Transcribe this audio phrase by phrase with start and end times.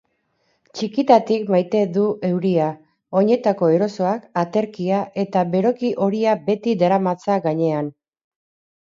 [0.77, 2.71] Txikitatik maite du euria;
[3.21, 7.97] oinetako erosoak, aterkia eta beroki horia beti daramatza gainean.